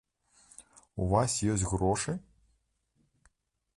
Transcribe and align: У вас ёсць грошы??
У 1.03 1.07
вас 1.11 1.35
ёсць 1.55 1.67
грошы?? 1.73 2.11